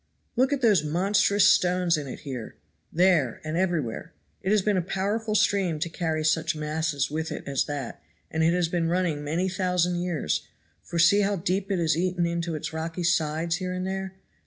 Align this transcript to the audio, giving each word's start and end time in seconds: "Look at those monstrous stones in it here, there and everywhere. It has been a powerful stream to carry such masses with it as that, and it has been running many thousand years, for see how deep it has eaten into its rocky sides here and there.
"Look 0.35 0.51
at 0.51 0.61
those 0.63 0.83
monstrous 0.83 1.45
stones 1.47 1.95
in 1.95 2.07
it 2.07 2.21
here, 2.21 2.55
there 2.91 3.39
and 3.43 3.55
everywhere. 3.55 4.13
It 4.41 4.49
has 4.49 4.63
been 4.63 4.75
a 4.75 4.81
powerful 4.81 5.35
stream 5.35 5.77
to 5.77 5.89
carry 5.89 6.25
such 6.25 6.55
masses 6.55 7.11
with 7.11 7.31
it 7.31 7.47
as 7.47 7.65
that, 7.65 8.01
and 8.31 8.41
it 8.43 8.51
has 8.53 8.67
been 8.67 8.89
running 8.89 9.23
many 9.23 9.47
thousand 9.47 10.01
years, 10.01 10.41
for 10.81 10.97
see 10.97 11.19
how 11.21 11.35
deep 11.35 11.69
it 11.71 11.77
has 11.77 11.95
eaten 11.95 12.25
into 12.25 12.55
its 12.55 12.73
rocky 12.73 13.03
sides 13.03 13.57
here 13.57 13.73
and 13.73 13.85
there. 13.85 14.15